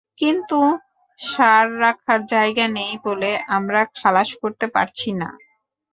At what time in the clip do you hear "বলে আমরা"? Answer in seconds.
3.05-3.81